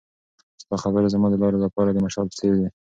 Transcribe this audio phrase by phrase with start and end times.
[0.61, 2.67] ستا خبرې زما د لارې لپاره د مشال په څېر وې.